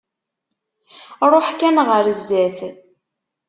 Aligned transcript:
Ruḥ 1.31 1.47
kan 1.59 1.77
ɣer 1.87 2.05
zzat. 2.19 2.59